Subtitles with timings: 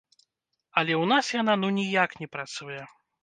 [0.81, 2.81] Але ў нас яна ну ніяк не працуе.